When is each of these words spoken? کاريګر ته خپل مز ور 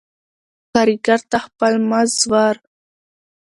کاريګر 0.71 1.19
ته 1.29 1.37
خپل 1.45 1.73
مز 1.89 2.13
ور 2.31 2.55